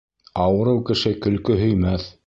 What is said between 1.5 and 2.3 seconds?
һөймәҫ.